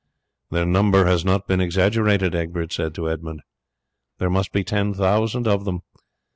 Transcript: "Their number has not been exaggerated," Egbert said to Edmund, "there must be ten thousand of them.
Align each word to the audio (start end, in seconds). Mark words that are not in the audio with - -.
"Their 0.49 0.65
number 0.65 1.05
has 1.05 1.23
not 1.23 1.45
been 1.45 1.61
exaggerated," 1.61 2.33
Egbert 2.33 2.73
said 2.73 2.95
to 2.95 3.07
Edmund, 3.07 3.41
"there 4.17 4.31
must 4.31 4.51
be 4.51 4.63
ten 4.63 4.95
thousand 4.95 5.47
of 5.47 5.63
them. 5.63 5.83